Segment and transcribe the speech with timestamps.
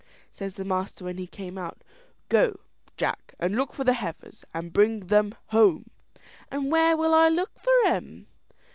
[0.31, 1.83] Says the master when he came out,
[2.27, 2.61] "Go,
[2.97, 5.91] Jack, and look for the heifers, and bring them home."
[6.49, 8.25] "And where will I look for 'em?"